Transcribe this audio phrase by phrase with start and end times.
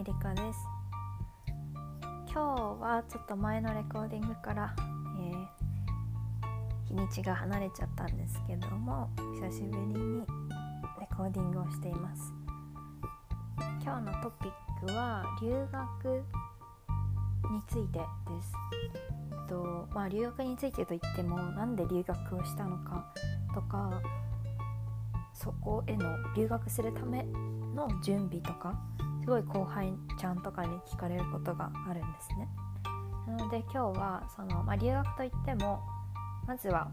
[0.00, 0.58] エリカです。
[2.32, 2.40] 今日
[2.80, 10.20] はちょっと前のレコーディングから、えー、日にちが離れちゃったんですけども久しぶりに
[11.00, 12.32] レコーディングをしています。
[13.82, 16.24] 今日のトピックは留学
[17.52, 18.04] についてで
[18.40, 18.54] す。
[19.50, 23.12] とまあ留学についてといっても何で留学をしたのか
[23.52, 24.00] とか
[25.34, 27.22] そこへの留学するため
[27.74, 28.80] の準備とか
[29.20, 32.48] すごい後輩ちゃんとかに聞かれることがあるんですね。
[33.26, 35.80] なので今日はその、まあ、留学といっても
[36.46, 36.90] まずは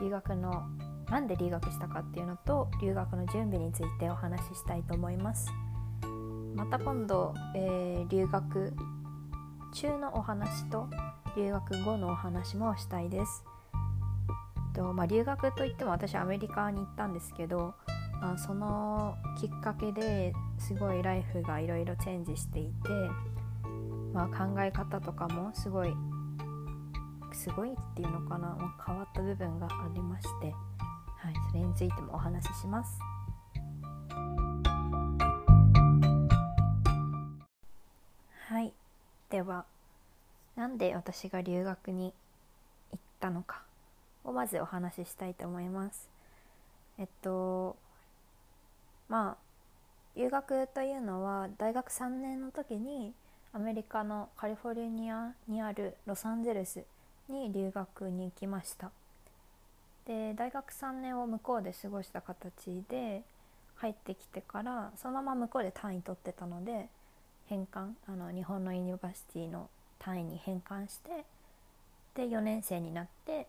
[0.00, 0.68] 留学の
[1.08, 5.50] なんで留学したかっていうのと留学の準備についてお話ししたいと思います。
[6.54, 8.74] また今度、えー、留学
[9.74, 10.88] 中のお話と
[11.36, 13.44] 留学後のお話もしたいです。
[14.74, 17.74] とまあ、留学といっても私アメリカに行ったんですけど、
[18.20, 20.32] まあ、そのきっかけで
[20.66, 22.70] すごいライフがいろいろチェンジしていて、
[24.12, 25.92] まあ、考え方とかもすごい
[27.32, 30.54] すごいっていうのかな、まあ、変わった部分がありまして、
[31.18, 33.00] はい、それについてもお話しします。
[38.46, 38.72] はい
[39.30, 39.64] では
[40.54, 42.12] なんで私が留学に
[42.92, 43.62] 行ったのか
[44.24, 46.08] をまずお話ししたいと思います。
[46.98, 47.76] えっと
[49.08, 49.51] まあ
[50.16, 53.12] 留学というのは大学3年の時に
[53.52, 56.84] アメリカのカリフォルニアにあるロサンゼルス
[57.28, 58.90] に留学に行きました。
[60.06, 63.22] で大学3年を向こうで過ごした形で
[63.76, 66.88] 入ってきてからそのまま向こうで単位取ってたので
[67.46, 69.68] 変換あの日本の university の
[69.98, 71.24] 単位に変換して
[72.14, 73.46] で4年生になって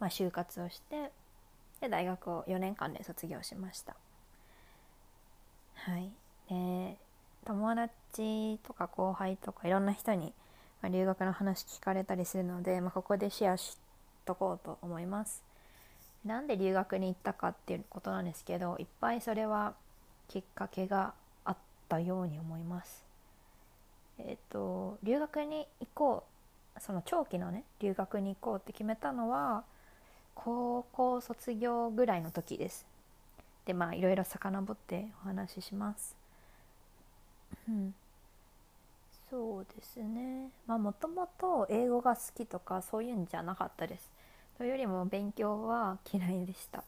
[0.00, 1.10] まあ、就活をして
[1.80, 3.94] で大学を4年間で卒業しました。
[5.88, 6.10] はい。
[6.50, 6.98] で
[7.46, 10.34] 友達とか後輩とかいろんな人に、
[10.90, 13.78] 留学の話聞かれたりするので、まあ、ここでシェアし
[14.26, 15.42] とこうと思います。
[16.26, 19.74] なんで留学に行ったかっていうことなんですけどいっぱいそれは
[20.28, 21.56] きっかけがあっ
[21.88, 23.02] たように思います。
[24.18, 26.24] えっ、と留学に行こ
[26.76, 29.64] うその長期のね留学に行こうって決めたのは
[30.34, 32.97] 高校卒業ぐらいの時です。
[33.68, 36.16] でまあいろいろ遡ってお話しします。
[37.68, 37.94] うん。
[39.28, 40.48] そうですね。
[40.66, 44.10] まあもともと英語が好きとかそういうんじゃなかったです。
[44.56, 46.82] というよりも勉強は嫌いでした。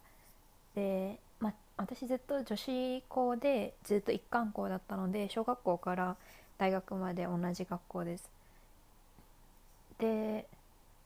[0.74, 6.16] で、まあ、私ずっと女子校でずっと一貫校だったので小学校から
[6.56, 8.30] 大学まで同じ学校です。
[9.98, 10.46] で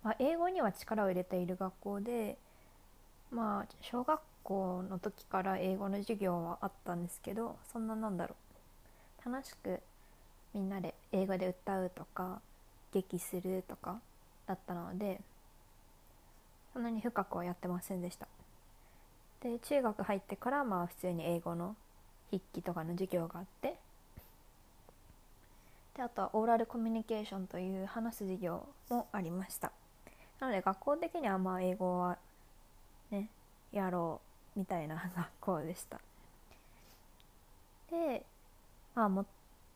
[0.05, 2.37] まあ、英語には力を入れている学校で
[3.31, 8.37] まあ小学校の時から英語の授業はあったんですけどそんななんだろ
[9.27, 9.31] う。
[9.31, 9.81] 楽しく
[10.53, 12.41] みんなで英語で歌うとか
[12.93, 13.99] 劇するとか
[14.47, 15.21] だったので
[16.73, 18.29] そんなに深くはやってませんでした。
[19.41, 21.75] で中学入ってからまあ普通に英語の
[22.31, 23.77] 筆記とかの授業があって
[25.97, 29.73] であとはオーラルコミュニケーションという話す授業もありました。
[30.41, 32.19] なので学校的にはまあ英語は
[33.11, 33.29] ね
[33.73, 36.01] やろうみたいな学校でした。
[37.91, 38.25] で
[38.95, 39.27] まあも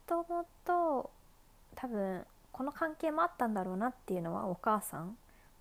[0.07, 1.11] ともと
[1.75, 5.17] 多分この関係もあったんだろうなっていうのはお母さん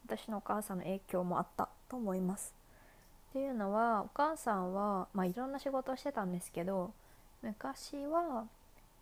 [0.05, 2.55] 私のお母さんの影響もあったと思います。
[3.29, 6.93] っていうのはお母さんは、まあ、いろんな仕事をしてたんですけど
[7.43, 8.45] 昔は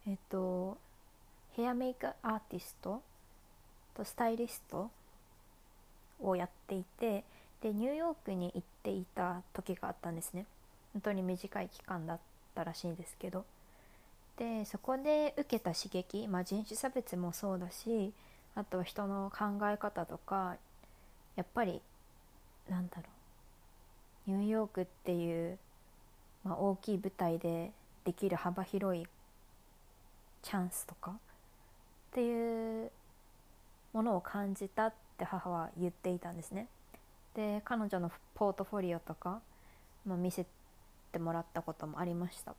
[0.07, 0.77] えっと
[1.53, 3.01] ヘアメイクアーティスト
[3.95, 4.89] とスタイリスト
[6.19, 7.23] をやっていて
[7.65, 10.45] でニューヨークに行っていた時があったんですね。
[10.93, 12.19] 本当に短い期間だっ
[12.53, 13.43] たらしいんですけど。
[14.37, 18.13] でそこで受けた刺激、まあ、人種差別もそうだし
[18.53, 20.57] あとは人の考え方とか
[21.37, 21.81] やっぱり
[22.69, 23.03] なんだろ
[24.27, 24.31] う。
[24.31, 25.57] ニューヨークっていう、
[26.43, 27.71] まあ、大きい舞台で
[28.03, 29.07] できる幅広い
[30.43, 31.15] チャンスとかっ
[32.11, 32.91] ていう
[33.91, 36.67] ものを感じたって母は言っていたんですね。
[37.35, 39.41] で彼女のポートフォリオとか、
[40.05, 40.45] まあ、見せ
[41.11, 42.55] てもらったこともありました。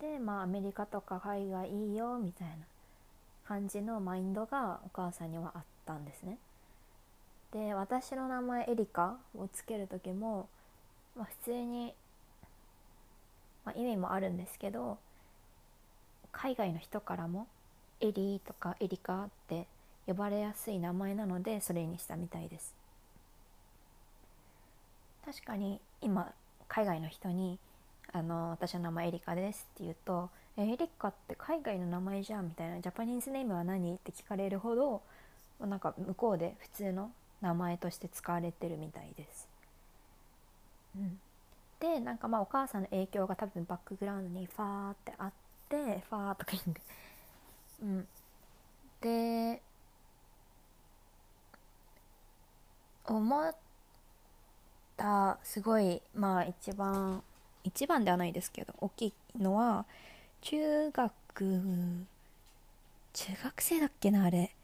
[0.00, 2.54] でまあアメリカとか海外いいよみたいな
[3.46, 6.38] 感じのマインドがお母さんにはあったんですね。
[7.52, 10.48] で私の名前エリカをつける時も、
[11.16, 11.94] まあ、普通に、
[13.64, 14.98] まあ、意味もあるんですけど
[16.30, 17.46] 海外の人からも
[18.00, 19.66] エリーとかエリカって
[20.06, 22.74] 呼ばれやすい名前なのでそれにしたみたいです
[25.24, 26.32] 確かに今
[26.68, 27.58] 海外の人に
[28.12, 35.02] あの「私の名前エリカです」って言うと「えエリカって海外の名前じゃんみたいなジャパニーズネームは何って聞かれるほど
[35.60, 37.10] なんか向こうで普通の
[37.40, 39.48] 名前として使われてるみたいです。
[40.96, 41.20] うん、
[41.80, 45.32] でなんかまあお母さんの影響が多分バックグラウンドにファーってあっ
[45.68, 46.80] てファーとか言うんで。
[47.80, 48.08] うん、
[49.00, 49.62] で
[53.04, 53.54] 思っ
[54.98, 57.22] たすごいまあ一番
[57.64, 59.86] 一番ではないですけど大きいのは
[60.42, 61.12] 中学
[63.14, 64.54] 中学生だっけなあれ。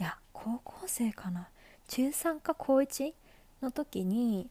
[0.00, 1.48] いや高校生かな。
[1.88, 3.12] 中3か高1
[3.62, 4.48] の時に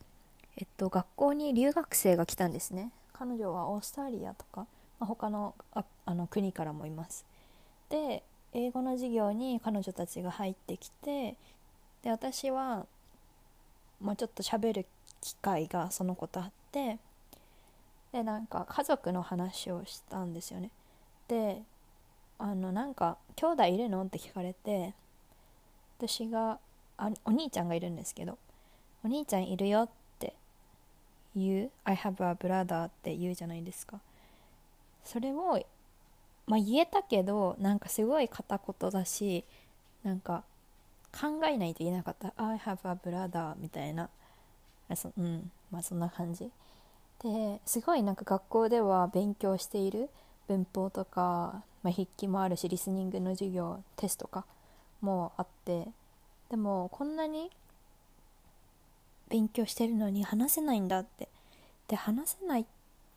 [0.58, 2.92] えっと学校に留学生が来たんですね。
[3.14, 4.66] 彼女はオーストラリアとか、
[5.00, 7.26] まあ、他のああの国からもいます。
[7.90, 8.24] で
[8.54, 11.36] 英語の授業に彼女たちが入ってきて
[12.04, 12.86] で私は、
[14.02, 14.86] まあ、ちょっと喋る
[15.21, 16.97] 機会がその子とあって
[18.12, 20.69] でなんか家族の話をしたんですよね。
[21.27, 21.62] で
[22.39, 24.03] あのなんか兄弟いるの？
[24.03, 24.94] って聞かれて
[25.97, 26.57] 私が
[26.97, 28.38] あお兄ちゃんがいるんですけど
[29.06, 29.89] お兄ちゃんいるよっ
[30.19, 30.33] て
[31.35, 34.00] 言う？I have a brother って言うじゃないですか。
[35.03, 35.63] それを
[36.47, 39.45] まあ言えたけどなんかすごい片言だし
[40.03, 40.44] なんか
[41.13, 42.33] 考えないと言えなかった。
[42.38, 44.09] I have a brother みたいな。
[44.96, 46.52] そうんまあそんな感じ。
[47.24, 50.10] ですごいなんか学校では勉強している
[50.48, 54.46] 文法とか、まあ、筆記もあるしリスニングの授業テストとか
[55.02, 55.88] もあって
[56.50, 57.52] でもこんなに
[59.30, 61.30] 勉強してるのに話せないんだって。
[61.92, 62.66] で話せないっ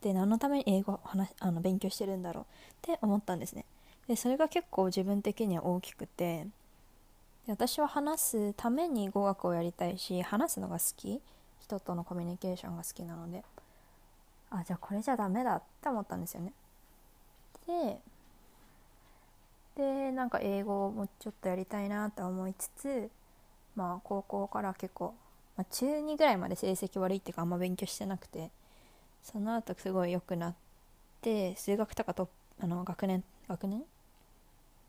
[0.01, 2.45] て何のために英語話あの勉強してるんだろう
[2.91, 3.65] って思ったんですね。
[4.09, 6.49] でそれが結構自分的には大きくて
[7.47, 11.21] で私は話すために語学をやりたいし話すのが好き。
[11.65, 13.43] 人とのコミュニケーションが好きなので。
[14.51, 16.53] あじゃあこれじゃダメだって思ったんですよね。
[17.67, 17.99] で
[19.77, 23.11] でなんか英語をもうちょっとやりたいなと思いつつ
[23.75, 25.15] まあ高校から結構、
[25.57, 28.51] まあ、中2ぐらいまで成績悪いっていうかあんま勉強してなくて
[29.25, 30.55] その後すごい良くなっ
[31.21, 32.29] て数学とかと
[32.61, 33.83] あの学年学年？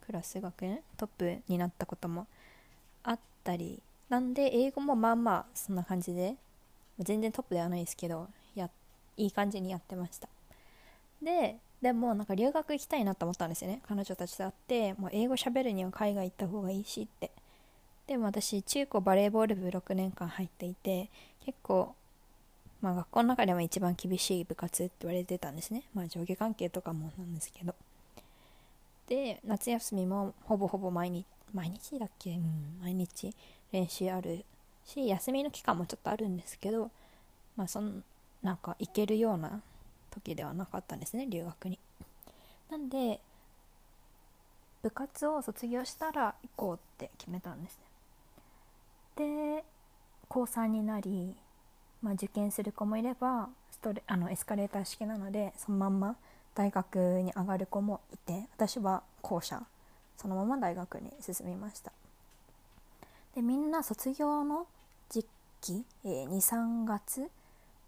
[0.06, 0.81] クラス学年？
[0.98, 2.27] トップになったことも
[3.04, 3.81] あったり。
[4.10, 6.36] なんで英語もまあまあそんな感じで
[7.00, 8.69] 全然トップではないですけどや
[9.18, 10.27] いい感じにやってました。
[11.21, 13.81] ででもなんか留学行きたいなと思ったんですよね。
[13.88, 17.31] 彼女たちと会ってもう英語喋るには海外行った方がいいしって。
[18.07, 21.09] でも私中高バレーボール部6年間入っていて
[21.44, 21.95] 結構
[22.81, 25.83] まあ学校の中でも一番厳しい部活って言われてたんですね。
[25.94, 27.75] まあ上下関係とかもなんですけど。
[29.07, 32.31] で夏休みもほぼほぼ毎日毎日だっけ？
[32.31, 33.31] うん毎日
[33.71, 34.45] 練習ある
[34.86, 36.92] し休みの期間もちょっとあるんですけど
[37.58, 38.04] まあそん
[38.44, 39.62] なんか行けるような
[40.12, 41.80] 時ではなかったんですね留学に。
[42.70, 43.20] なんで
[44.82, 47.80] 部活を卒業したら行こうって決めたんです
[49.18, 49.58] ね。
[49.58, 49.64] で
[50.28, 51.36] 高3になり、
[52.02, 56.16] まあ、受験する子もいればストレあのエスカレーター式なのでそのまんま
[56.54, 59.64] 大学に上がる子もいて私は後者
[60.18, 61.92] そのまま大学に進みました。
[63.36, 64.68] でみんな卒業の
[65.65, 67.27] 期、えー、23月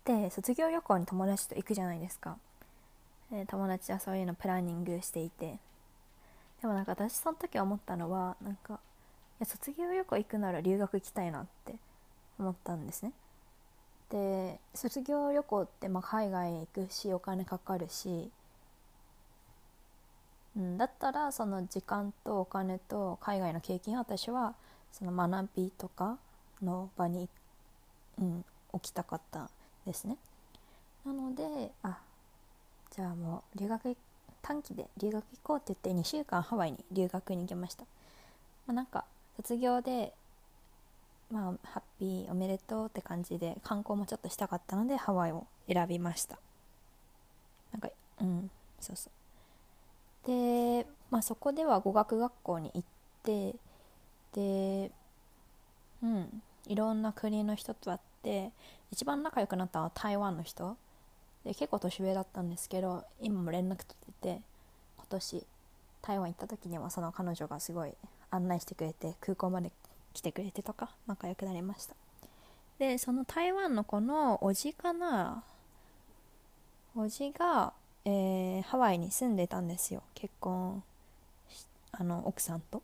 [0.04, 2.38] で卒業旅行に友達と行くじゃないですか、
[3.32, 5.60] えー、友達はそういうのプランニングしていて。
[6.60, 8.78] でもなんか私その時思ったのはなんかい
[9.42, 11.76] や卒業旅行行くなら留学行きたいなって
[12.40, 13.12] 思ったんですね。
[14.10, 18.32] で卒業旅行ってまあ海外行くしお金かかるし、
[20.58, 24.56] うん、だったらその時間とお金と海外の経験を私は
[24.92, 26.18] その学びとか
[26.64, 27.30] の場に、
[28.20, 29.50] うん、置きたかった
[29.86, 30.18] ですね。
[31.06, 32.00] なのであ
[32.92, 33.96] じゃあもう留学
[34.42, 37.84] 短期で留学行こうって言って2週間ハワイに留学に行きました、
[38.66, 39.06] まあ、なんか
[39.38, 40.14] 卒業で
[41.32, 46.38] まあハッピーおめでとうって感じで観光もちょっとしたかったのでハワイを選びました。
[47.72, 47.90] なんか
[48.22, 49.10] うんそうそ
[50.26, 50.28] う。
[50.28, 52.84] でまあそこでは語学学校に行っ
[53.24, 53.56] て
[54.34, 54.92] で
[56.02, 58.52] うんいろんな国の人と会って
[58.92, 60.76] 一番仲良くなったのは台湾の人。
[61.46, 64.42] で結構年上だったんですけど今も連絡取ってて
[64.98, 65.46] 今年
[66.02, 67.94] 台湾行った時にはその彼女がすごい
[68.32, 69.72] 案内してくれて空港まで
[70.14, 71.96] 来てくれてとか仲良くなりました。
[72.80, 75.44] でその台湾の子のおじかな
[76.96, 77.72] おじが、
[78.04, 80.04] えー、ハワイに住んでたんですよ。
[80.16, 80.84] 結婚
[81.94, 82.82] あの奥さんと。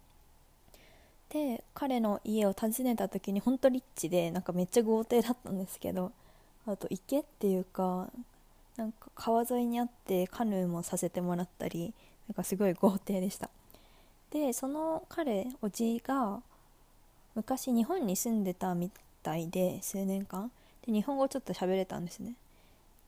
[1.34, 6.12] で彼の家を訪ねた時に本当リッチでなんかめっちゃ豪邸だったんですけど
[6.68, 8.08] あと池っていうか
[8.78, 11.92] なんか川沿いにあってカヌーもさせてもらったり
[12.28, 13.50] なんかすごい豪邸でした。
[14.32, 16.42] でその彼おじが
[17.36, 18.90] 昔日本に住んでたみ
[19.22, 20.52] たいで数年間。
[20.86, 22.34] で日本語ちょっと喋れたんですね。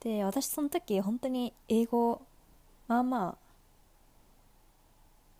[0.01, 2.21] で私その時本当に英語
[2.87, 3.35] まあまあ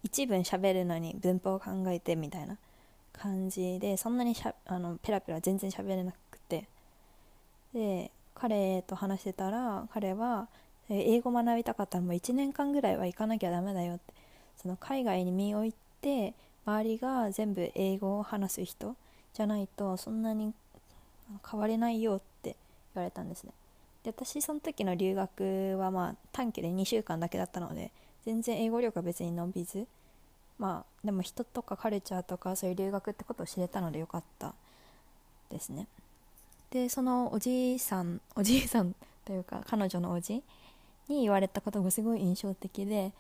[0.04, 2.58] 一文喋るのに文法を考えてみたいな。
[3.18, 6.68] 感じでそんなにしゃあのペラペラ全然喋れなくて。
[7.74, 10.48] で彼と話してたら彼は
[10.90, 14.14] 英語学びたかったらもう1年間ぐらいは行かなきゃダメだよって。
[14.58, 16.34] その海外に身を置いて
[16.66, 18.96] 周りが全部英語を話す人
[19.34, 20.54] じゃないとそんなに
[21.50, 22.56] 変われないよって
[22.96, 23.52] 言われたんですね。
[24.04, 27.92] で私その時の留学はまあ短期で2週間だけだったので
[28.26, 29.88] 全然英語力は別に伸びず
[30.58, 34.54] まあでも人とかカルチャーとかそういう留学ってことを知れたのでよかった
[35.50, 35.88] ですね。
[36.72, 38.96] でそのおじいさん おじいさん
[39.26, 40.44] というか彼女のおじ
[41.08, 43.12] に言われたことがすごい印象的で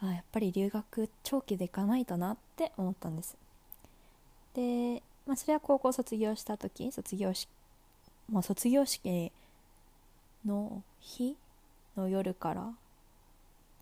[0.00, 3.36] あやっぱり留学長期で行かないとなって思ったんです。
[4.54, 7.48] で、まあ、それは高校卒業した時卒業式
[8.28, 9.32] もう卒業式
[10.44, 11.36] の日
[11.96, 12.72] の夜から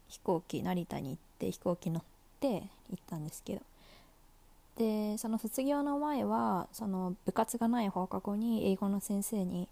[0.09, 2.03] 飛行機成田に行って飛行機乗っ
[2.43, 3.63] て行ったんですけど。
[4.77, 9.69] でその卒業の前はその部活がない放課後に英語の先生に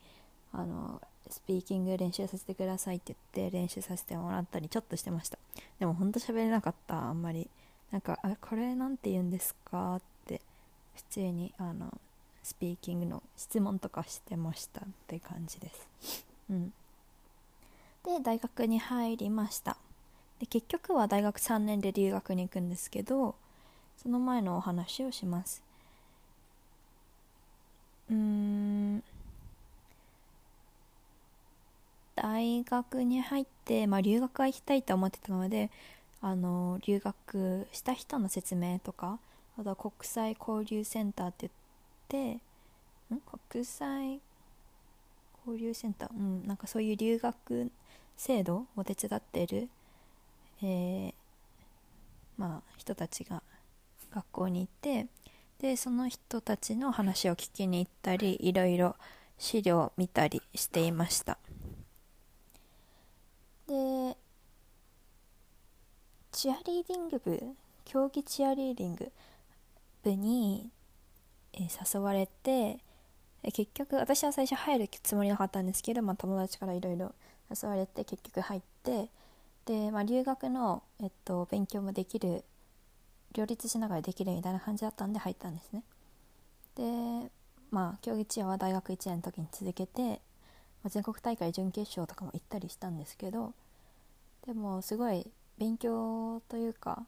[0.52, 1.00] あの
[1.30, 5.38] スピーキング練習させてくださいって言って練習させてもらったりちょっとしてました。
[5.78, 7.48] でもほんと喋れなかったあんまり。
[7.90, 10.40] なんかあこれなんて言うんですかって
[10.94, 11.92] 普通にあの
[12.42, 16.24] スピーキングの質問とかしてましたって感じです。
[16.50, 16.72] うん。
[18.04, 19.76] で大学に入りました。
[20.40, 23.34] で結局は大学3年で留学に行くんですけど
[24.02, 25.62] その前のお話をします。
[28.10, 29.02] うん。
[32.16, 35.70] 大学に入って、まあ、留学は行きたいと思ってたので
[36.20, 39.18] あの留学した人の説明とか
[39.58, 41.50] あとは国際交流センターって
[42.10, 42.38] 言っ
[43.10, 43.20] てん？
[43.50, 44.20] 国際
[45.46, 46.10] 交流センター？
[46.10, 47.70] うんなんかそういう留学
[48.16, 49.68] 制度を手伝ってる、
[50.62, 51.12] えー、
[52.36, 53.42] まあ人たちが
[54.12, 55.06] 学校に行って
[55.58, 58.96] でその人たちの話を聞きに行ったりいろいろ
[59.38, 61.38] 資料を見たりしていました。
[63.68, 64.16] で
[66.32, 67.40] チアリーディング部
[67.84, 69.12] 競技チアリーディング
[70.02, 70.70] 部に、
[71.52, 72.78] えー、誘われて
[73.42, 77.14] 結局私は最初入るつもりなかったんですけど、まあ、友達からいろいろ
[77.50, 79.08] 誘われて結局入って
[79.70, 82.42] で、まあ、留学の、えっと、勉強もできる
[83.32, 85.84] 両立しながらできるみたいな感じだったんで入ったんですね。
[86.74, 87.30] で
[87.70, 90.16] まあ競技チアは大学1年の時に続けて、ま
[90.86, 93.52] あ、全国大会準決勝とかも行ったりしたんですけど
[94.44, 95.24] でもすごい
[95.56, 97.04] 勉強というか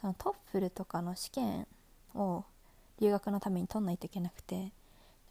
[0.00, 1.66] そのトッフルとかの試験
[2.14, 2.44] を
[2.98, 4.70] 留学のために取んないといけなくてで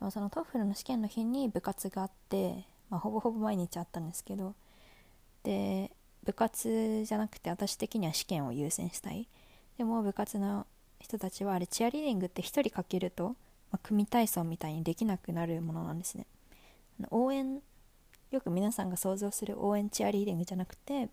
[0.01, 4.53] もそのトッフルの試験の日に部活があって、まあ、ほぼほぼ毎日あったんですけど
[5.41, 5.89] で
[6.23, 9.27] 部活じゃなくて私的には試験を優先したい。
[9.77, 10.65] でも部活の
[10.99, 13.29] 人たちはあれチアリーディングって1人かけると、
[13.71, 16.25] まあ、組体操みたいにできなくなるものなんですね。
[17.09, 17.61] 応援
[18.31, 21.09] よく皆さんが想像する応援チアリーディングじゃなくて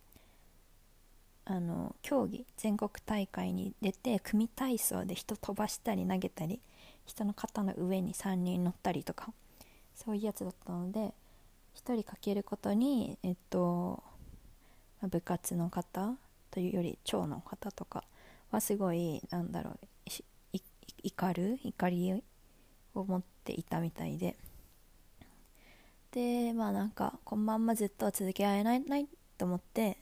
[1.45, 6.61] あの競技全国大会に出て組体操で人飛ばしたり投げたり
[7.07, 9.33] 人の肩の上に3人乗ったりとか
[9.97, 11.13] そういうやつだったので
[11.75, 14.03] 1人かけることにえっと
[15.09, 16.17] 部活の方
[16.51, 18.05] というより長の方とか
[18.51, 19.79] はすごいなんだろう
[21.03, 21.59] 怒る？
[21.65, 22.23] 怒り
[22.95, 24.37] を持っていたみたいで。
[26.13, 29.07] でまあなんかこのまんまずっと続けられないない
[29.39, 29.97] と思って。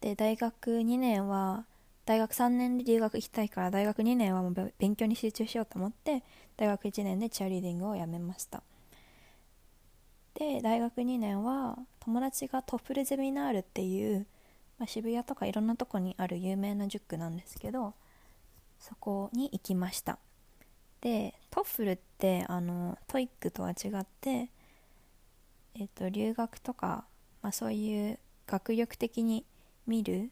[0.00, 1.66] で大学2年は
[2.06, 6.24] 大学3年で留学行きたいから大学2年はもう勉強に集中しようと思って
[6.56, 8.62] 大学1年でチアリーディングをやめました。
[10.40, 14.26] で大学2年は友達がトップルゼミナールっていう
[14.80, 17.92] まあ、渋谷とかいろんなとこにある有名な塾なんですけど
[18.78, 20.18] そこに行きました。
[21.02, 24.48] で TOEFL ってあの TOEIC とは違って
[25.74, 27.04] えっと留学とか、
[27.42, 29.44] まあ、そういう学力的に
[29.86, 30.30] 見る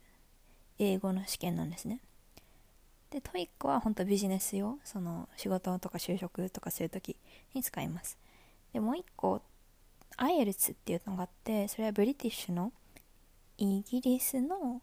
[0.79, 2.01] 英語の試験なんですね。
[3.11, 7.17] で TOEIC は本当ビジネス用その仕事とか就職とかする時
[7.53, 8.17] に使います。
[8.73, 9.43] でもう一個
[10.19, 12.73] IELTS っていうのがあってそれは British の
[13.57, 14.83] イギリスの、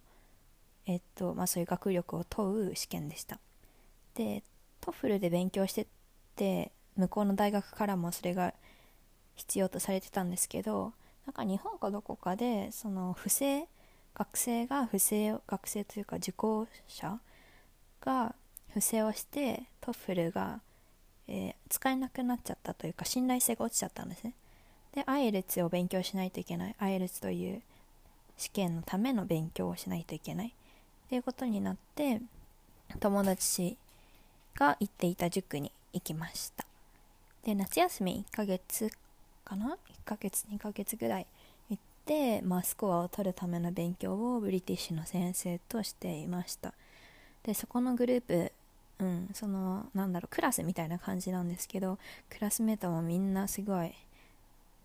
[0.86, 3.40] えっとまあ、そういう学力を問う試験でした。
[4.16, 4.44] で
[4.82, 5.88] TOEFL で勉強して
[6.36, 8.54] て向こうの大学からもそれが
[9.36, 10.94] 必要とされてたんですけど
[11.26, 13.68] なんか日本かどこかでその不正
[14.14, 17.20] 学生が不正学生というか受講者
[18.00, 18.36] が
[18.74, 20.62] 不正をして TOEFL が、
[21.28, 24.34] えー、使えなくなっちゃったというか信頼性が落ちちゃったんですね。
[24.96, 26.76] でアイレツを勉強しないといけない。
[26.80, 27.62] アイレツという
[28.38, 30.48] 試験のための勉強をしないといけない。
[30.48, 32.22] っていうことになって
[33.00, 33.78] 友達
[34.56, 36.66] が行っていた塾に行きました。
[37.44, 38.90] で夏休み1ヶ月
[39.44, 41.28] かな？1ヶ月2ヶ月ぐらい
[41.70, 46.74] 行って、まあ、スコアを取るための勉強をブリティッシュの先生としていました。
[47.44, 48.52] でそこのグループ
[49.00, 52.00] うんそのなんだろうクラスみたいな感じなんですけど
[52.30, 53.94] クラスメートもみんなすごい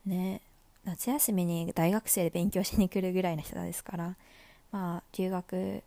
[0.07, 0.41] ね。
[0.85, 4.17] 夏休みに大学生で勉強しに来るぐらいの人ですから
[4.73, 5.83] まあ留学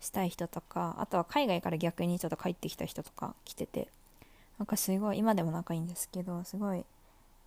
[0.00, 3.88] したい人とかあとは海外から逆にちょっと帰ってきた人とか来てて
[4.58, 6.84] なんかすごい今でも仲いいんですけどすごい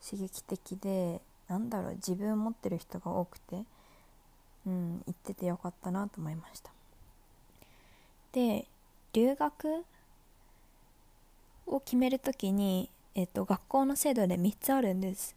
[0.06, 3.64] 刺激的でなんだろう自分持ってる人が多くて
[4.68, 6.72] うん行っててよかったなと思いました。
[8.34, 8.66] で
[9.14, 9.86] 留学
[11.68, 15.36] を決めるときに、えっと、学校の制度で3つあるんです。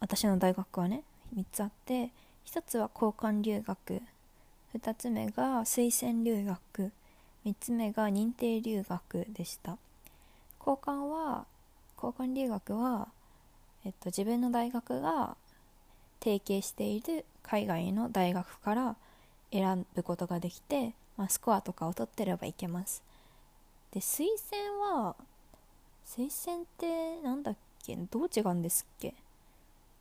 [0.00, 1.02] 私の大学はね
[1.36, 2.10] 3つあって
[2.46, 4.00] 1つは交換留学
[4.76, 6.92] 2つ目が推薦留学
[7.44, 9.76] 3つ目が認定留学でした。
[10.58, 11.46] 交換は
[12.02, 13.08] 交換留学は、
[13.84, 15.36] えっと、自分の大学が
[16.20, 18.96] 提携している海外の大学から
[19.52, 23.02] 選ぶことができて、まあ、スコアとかを取ってればいけます。
[23.92, 25.16] で推薦は
[26.08, 27.94] 推薦ってなんだっけ？
[27.96, 29.14] どう違うんですっけ？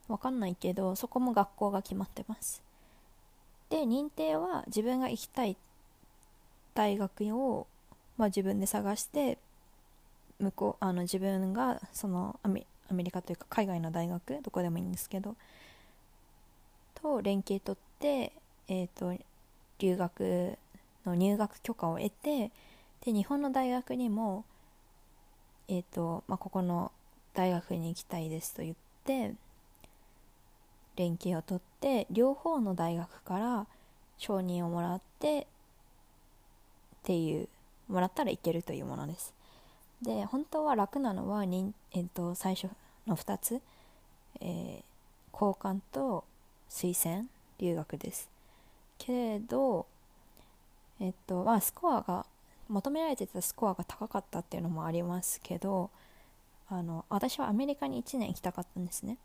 [0.08, 2.64] わかんないけどそこも学校が決まってます。
[3.70, 5.58] で認定は自分が行きたい
[6.74, 7.68] 大学を、
[8.18, 9.38] まあ、自分で探して
[10.40, 15.36] 向こうあの自分がそのアメアメリカというか海外の大学どこでもいいんですけど
[16.96, 18.32] と連携取って、
[18.70, 19.14] えーと、
[19.80, 20.58] 留学
[21.06, 22.52] の入学許可を得て
[23.02, 24.46] で日本の大学にも、
[25.70, 26.92] えーとまあ、ここの
[27.34, 29.34] 大学に行きたいですと言って
[30.96, 33.68] 連携を取って両方の大学から
[34.18, 35.46] 承認をもらってっ
[37.04, 37.48] ていう
[37.88, 39.34] もらったらいけるというものです。
[40.02, 42.70] で本当は楽なのはに、えー、と最初
[43.08, 43.62] の2つ、
[44.42, 44.84] えー、
[45.34, 46.24] 交換と
[46.70, 47.28] 推薦
[47.60, 48.30] 留学です。
[48.98, 49.86] けれど
[51.00, 52.26] えっ、とまあスコアが
[52.70, 55.90] 求められてたスコアが高かったっていうのもありますけど
[56.70, 59.18] あの私はアメリカに1年行きたかったんですね。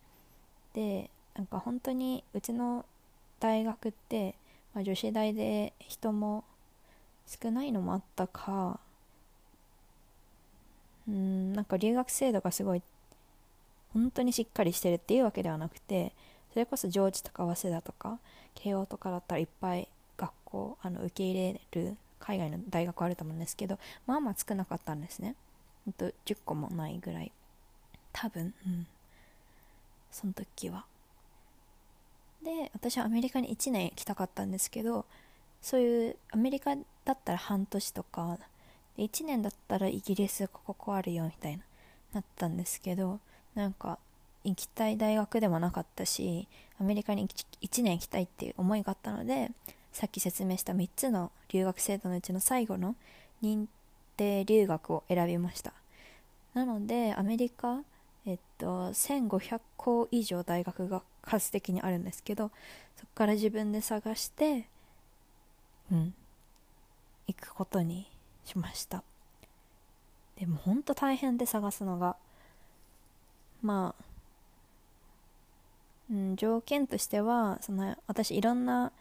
[0.75, 2.85] でなんか本当にうちの
[3.41, 4.35] 大学って、
[4.75, 6.45] まあ、女子大で人も
[7.27, 8.79] 少ないのもあったか
[11.09, 12.83] うんなんか留学制度がすごい
[13.93, 16.13] 本当にしっかりしてるっていうわけではなくて
[16.53, 18.19] それこそ上智とか早稲田とか
[18.55, 25.35] 慶応とかだったらいっぱい学校あの受け入れる海外の大学あると思うんですけどまあまあ少なかったんですね。
[25.85, 27.33] ほんと10個もないぐらい。
[28.13, 28.87] 多分うん。
[30.11, 30.85] その時は。
[32.45, 35.05] で私はアメリカに1年行きたかったんですけど
[35.61, 38.39] そういうアメリカだったら半年とか
[38.99, 41.63] 1年だったらイギリスこここあるよみたいな
[42.15, 43.21] なったんですけど
[43.55, 43.99] なんか
[44.45, 46.49] 行きたい大学でもなかったし
[46.81, 49.51] アメリカに1年行きたいっていう思いがあったので
[49.93, 52.97] さっき説明した3つの留学制度のうちの最後の
[53.43, 53.67] 認
[54.17, 55.73] 定留学を選びました。
[56.55, 57.83] なのでアメリカ
[58.27, 62.51] えっと1500校以上大学が数的にあるんですけど
[62.97, 64.69] そこから自分で探して
[65.91, 66.15] うん
[67.27, 68.07] 行くことに
[68.45, 69.03] しました。
[70.37, 72.17] でもほんと大変で探すのが
[73.63, 74.05] まあ、
[76.11, 78.93] うん、条件としてはその私いろんな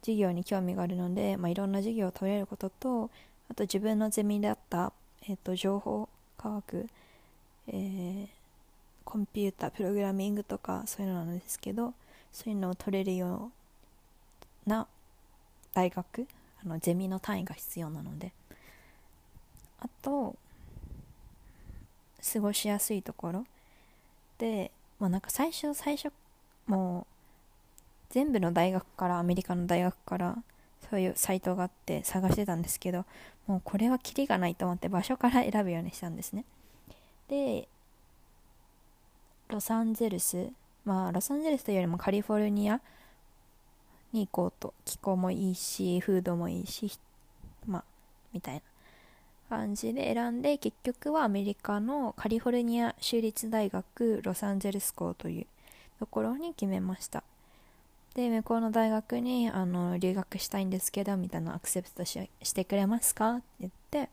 [0.00, 3.10] 授業に興味があるので、まあ、いろんな授業を取れることと
[3.50, 4.92] あと自分のゼミだった、
[5.28, 6.86] えーと、情報科学、
[7.68, 8.28] えー、
[9.04, 11.94] コンピュータープログラミングとかそういうのなんですけど
[12.32, 13.50] そういうのを取れるよ
[14.66, 14.86] うな
[15.74, 16.26] 大学
[16.64, 18.32] あのゼミの単位が必要なので
[19.80, 20.36] あと
[22.32, 23.46] 過ごしやすいところ
[24.38, 26.12] で、まあ、なんか最初最初
[26.66, 27.17] もう
[28.10, 30.36] 全部の大学からアメリカの大学から
[30.90, 33.04] そういうサイトがあって探してたんですけど
[33.46, 36.44] もうこれはキリがないと思って場所から選ぶようにしたんですね。
[37.28, 37.68] で
[39.48, 40.50] ロサンゼルス
[40.84, 42.80] まあロサンゼルスというよりもカリフォルニア
[44.12, 46.90] に行こうと気候もいいしフードもいいし
[47.66, 47.84] まあ
[48.32, 48.60] みたいな。
[49.48, 55.46] 感じで選んで結局はアメリカのカリフォルニア州立大学ロサンゼルス校という
[55.98, 57.24] ところに決めました。
[58.18, 63.36] で向こうの大学にあの留学したいんですけどみたいなアクセプトししてくれますか？
[63.36, 64.08] って言って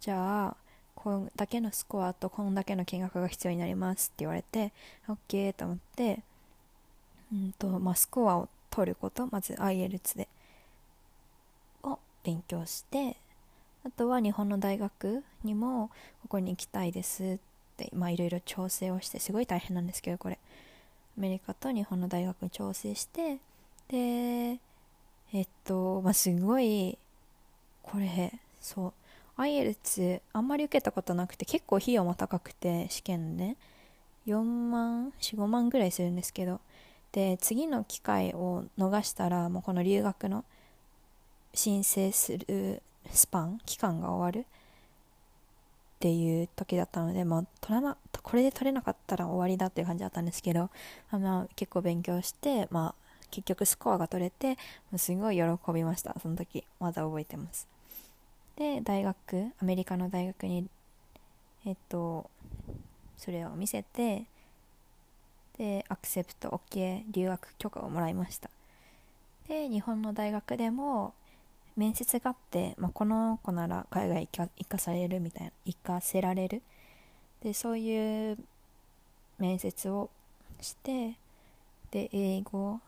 [0.00, 0.56] じゃあ
[0.96, 4.72] こんだけのスコアとこんだけの金額が必要になりますって言われて
[5.06, 6.18] OK と思って
[7.32, 10.26] うんと、まあ、スコアを取ることまず IELTS で
[11.84, 13.16] を勉強して
[13.86, 15.90] あとは日本の大学にも
[16.22, 17.38] ここに行きたいですっ
[17.76, 20.40] ていろいろ調整をしてすごい大変なんですけどこれ。
[21.18, 23.38] メリカと日本の大学に調整して
[23.88, 24.58] で
[25.32, 26.98] えっとまあすごい
[27.82, 28.94] これそ
[29.36, 33.56] う IELTS あんまり受けたことなくて結構費用も高くて試験ね
[34.26, 36.60] 4万45万ぐらいするんですけど。
[37.12, 40.44] で次の機会を逃したらもうこの留学の
[41.54, 44.46] 申請するスパン期間が終わる。
[45.98, 50.70] っていう時だったので、まあ、取らなこれで取れなかったら終わりだっていう感じだったんですけど、
[51.10, 52.94] まあ、結構勉強して、まあ、
[53.32, 54.56] 結局スコアが取れて
[54.96, 56.14] すごい喜びました。
[56.22, 57.66] その時まだ覚えてます。
[58.54, 60.68] で大学アメリカの大学に
[61.66, 62.30] えっと
[63.16, 64.24] それを見せて
[65.58, 68.50] でアクセプト OK 留学許可をもらいました。
[69.48, 71.12] で日本の大学でも
[71.78, 76.60] 面接があって、まあ、この子なら海外行か行かされるみたいな行かせられる。
[77.40, 78.36] でそういう
[79.38, 80.10] 面接を
[80.60, 81.14] して
[81.92, 82.80] で英語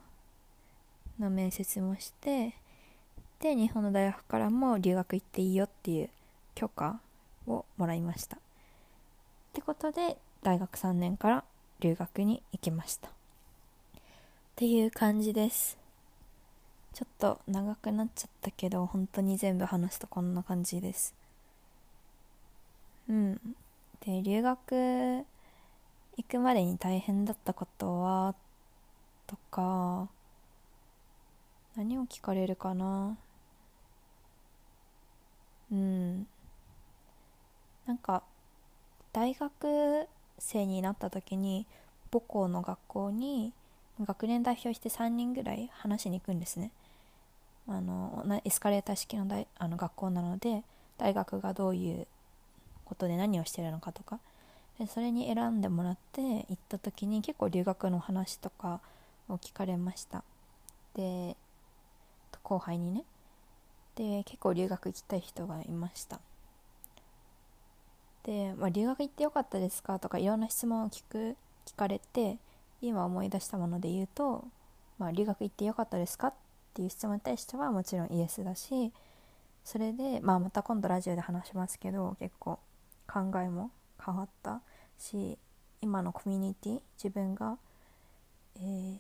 [1.21, 2.55] の面接もして
[3.39, 6.11] で日本の大学からも留学行っていいよっていう
[6.57, 6.99] 許可
[7.47, 8.39] をもらいました。
[8.39, 8.41] っ
[9.53, 11.45] てことで大学3年から
[11.79, 13.09] 留学に行きました。
[13.09, 13.13] っ
[14.57, 15.80] ていう感じです。
[16.93, 21.15] ちょっと長くなっちゃったけど本当に全部話すとこんな感じです。
[23.09, 23.41] うん。
[24.05, 25.25] で留学
[26.17, 28.35] 行くまでに大変だったことは
[29.27, 30.09] とか
[31.77, 33.17] 何を聞かれるかな。
[35.73, 36.27] うん。
[37.87, 38.23] なんか
[39.13, 41.67] 大学生になった時に
[42.13, 43.53] 母校の学校に
[44.05, 46.71] 学年代表して3人ぐらい話しに行くんですね。
[47.69, 50.65] あのエスカレーター式の大あの学校なので
[50.99, 52.07] 大学がどういう
[52.85, 54.19] ことで何をしてるのかとか。
[54.79, 58.81] でそれに選んでもらって行った時に結構留学の話とか
[59.29, 60.25] を聞かれました。
[60.95, 61.37] で
[62.43, 63.05] 後輩にね。
[63.95, 66.21] で結構留学行きたい人がいました。
[68.25, 71.37] で、まあ、留学行ってよかったですかとかいろんな質問を聞く
[71.67, 72.39] 聞かれて
[72.81, 74.45] 今思い出したもので言うと、
[74.99, 76.35] まあ、留学行ってよかったですかっ
[76.75, 78.93] ていう質問に対してはもちろんイエスだし
[79.65, 82.59] それで、まあ、また今度ラジオで話しますけど結構
[83.07, 83.71] 考えも
[84.05, 84.63] 変わった
[84.99, 85.39] し
[85.83, 87.59] 今のコミュニティ自分が、
[88.57, 88.99] えー、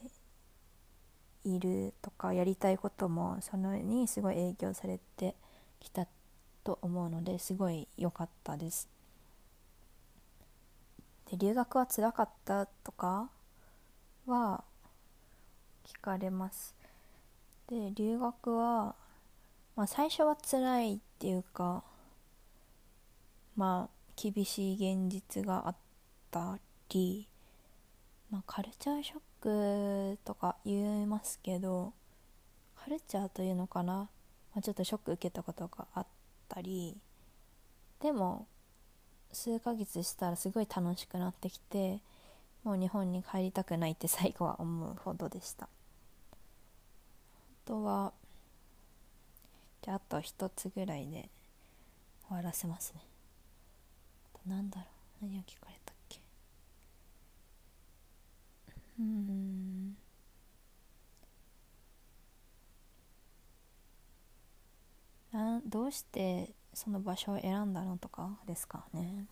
[1.44, 5.34] いるとかやりたいこともそのにすごい影響されて
[5.78, 6.06] きた
[6.64, 8.88] と思うのですごい良かったです。
[11.30, 13.30] で留学はつらかったとか
[14.30, 14.64] は
[15.84, 16.74] 聞かれます。
[17.68, 18.94] で留学は、
[19.76, 21.84] まあ、最初は辛いっていうか
[23.56, 25.76] まあ厳しい現実があっ
[26.30, 26.58] た
[26.90, 27.28] り、
[28.30, 31.92] まあ、カルチャーショックとか言いますけど
[32.82, 34.08] カルチャーというのかな、ま
[34.58, 36.06] あ、ちょっとショック受けたことがあっ
[36.48, 36.96] たり
[38.00, 38.46] でも
[39.32, 42.00] 数ヶ月したらすごい楽しくなってきて
[42.64, 45.64] もう日本に帰りたくないって最後は思うほどでした。
[45.64, 45.68] あ
[47.64, 48.12] とは
[49.82, 51.30] じゃああと一つぐらいで
[52.26, 53.02] 終わらせますね。
[54.46, 54.86] なんだろ
[55.22, 55.26] う。
[55.26, 56.20] 何を聞かれたっけ。
[58.98, 59.96] うん。
[65.32, 69.26] などうしてその場所を選んだのとかですかね。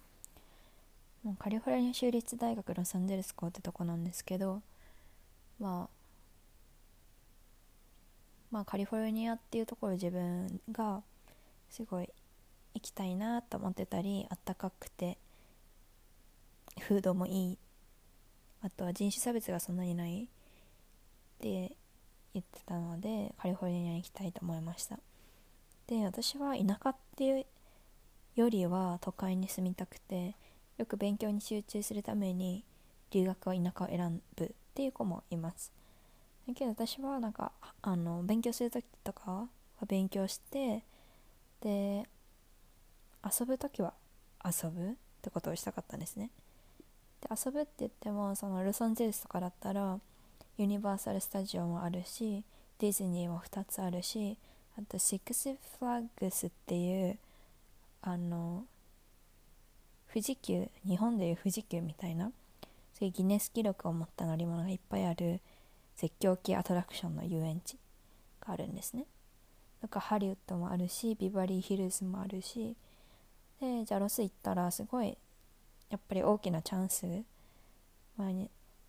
[1.37, 4.63] カリフォルニア州立大学ロサンゼルス校ってとこなんですけど
[5.59, 5.99] まあ
[8.51, 11.03] まあカリフォルニアっていうところ自分が
[11.71, 12.09] すごい
[12.75, 15.19] 行きたいなと思ってたりあったかくて
[16.81, 17.59] フードもいい。
[18.63, 20.27] あとは人種差別がそんなにないっ
[21.41, 21.77] て
[22.35, 24.99] 言ってたのでカリフォルニアに行きたいと思いました。
[25.87, 27.47] で私は田舎っていう
[28.37, 30.35] よりは都会に住みたくて
[30.79, 32.65] よく勉強に集中するために
[33.11, 35.73] 留学は田舎を選ぶっていう子もいます。
[36.47, 39.49] だけど私はなんかあの勉強する時とかは
[39.87, 40.83] 勉強して
[41.61, 42.09] で
[43.25, 43.93] 遊ぶ時は
[44.45, 46.31] 遊ぶってことをしたかったんですね。
[47.21, 49.99] で遊ぶって言ってもそのロサンゼルスとかだったら
[50.57, 52.45] ユニバーサル・スタジオもあるし
[52.79, 54.39] ディズニーも2つあるし
[54.79, 57.19] あとシックス・フラッグスっていう
[58.03, 58.65] あの
[60.09, 62.33] 富士急日本でいう富士急みたいな
[62.95, 65.41] そういうギネス記録を持った乗り物がいっぱいある
[65.97, 67.77] 絶叫系アトラクションの遊園地
[68.41, 69.05] があるんですね。
[69.81, 72.77] なんかハリウッドもあるしビバリーヒルズもあるし
[73.61, 75.17] でじゃあロス行ったらすごい
[75.91, 77.07] やっぱり大きなチャンス、
[78.17, 78.29] まあ、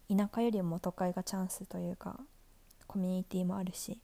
[0.10, 2.20] 田舎よりも都会がチャンスというか
[2.88, 4.00] コミュニティもあるし、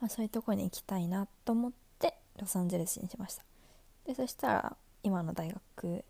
[0.00, 3.42] まあ、そういうとこに行きたいなと思ってロサンゼルスにしました。
[4.06, 4.76] でそしたら
[5.08, 6.04] 今の大学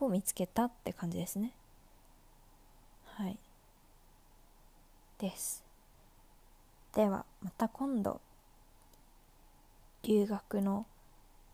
[0.00, 1.54] を見つけたって感じですね。
[3.14, 3.38] はい。
[5.18, 5.64] です。
[6.94, 8.20] ではまた今度
[10.02, 10.84] 留学の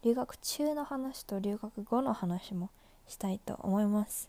[0.03, 2.71] 留学中の話と留学後の話も
[3.07, 4.29] したいと思います。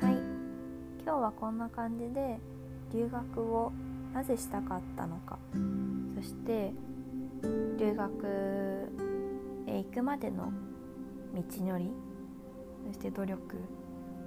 [0.00, 0.12] はい。
[1.02, 2.38] 今日はこんな感じで
[2.94, 3.72] 留学を
[4.12, 5.38] なぜしたかったのか。
[6.16, 6.72] そして
[7.78, 8.90] 留学
[9.66, 10.52] へ行くまでの
[11.34, 11.90] 道のり。
[12.88, 13.56] そして努力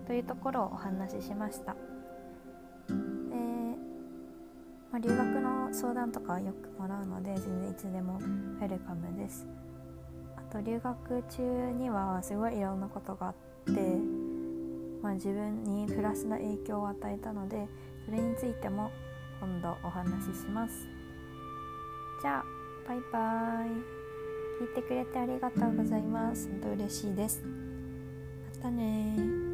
[0.06, 1.74] というところをお話ししました。
[1.74, 1.78] で、
[4.92, 9.48] まあ、留学の相談とかはよくもらうので全然いつでもウェルカムです。
[10.38, 13.34] あと留学中にはすごいいろんなことがあっ
[13.66, 13.72] て、
[15.02, 17.68] まあ、自分にプラスな影響を与えたので
[18.06, 18.92] それについても
[19.42, 20.88] 今度お話しします。
[22.22, 22.46] じゃあ
[22.88, 24.02] バイバイ。
[24.62, 26.48] 聞いてくれてありがとうございます。
[26.48, 27.42] 本当嬉しいです。
[27.44, 29.51] またね